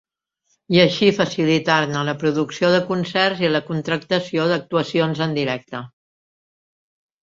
I 0.75 0.79
així 0.83 1.09
facilitar-ne 1.17 2.01
la 2.09 2.17
producció 2.25 2.73
de 2.77 2.81
concerts 2.89 3.45
i 3.47 3.55
la 3.55 3.63
contractació 3.71 4.51
d'actuacions 4.55 5.27
en 5.31 5.41
directe. 5.41 5.89